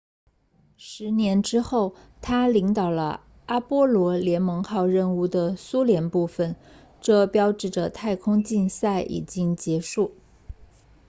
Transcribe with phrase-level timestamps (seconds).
[0.77, 1.93] 十年之后
[2.23, 6.55] 他领导了阿波罗联盟号任务的苏联部分
[7.01, 10.15] 这标志着太空竞赛已经结束